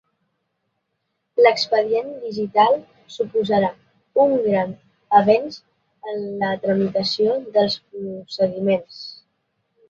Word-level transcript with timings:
L'expedient 1.47 2.07
digital 2.23 2.77
suposarà 3.15 3.69
un 4.23 4.33
gran 4.47 4.73
avenç 5.21 5.61
en 6.13 6.25
la 6.41 6.51
tramitació 6.65 7.37
dels 7.59 7.77
procediments. 7.93 8.99